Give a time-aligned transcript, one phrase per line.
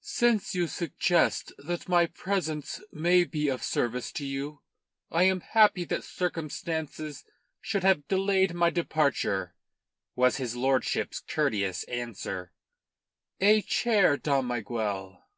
[0.00, 4.60] "Since you suggest that my presence may be of service to you,
[5.08, 7.24] I am happy that circumstances
[7.60, 9.54] should have delayed my departure,"
[10.16, 12.52] was his lordship's courteous answer.
[13.40, 15.28] "A chair, Dom Miguel."